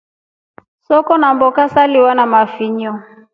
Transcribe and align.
Soko 0.87 1.17
na 1.17 1.33
mboka 1.33 1.69
saliwa 1.69 2.15
na 2.15 2.25
mafinyo. 2.25 2.93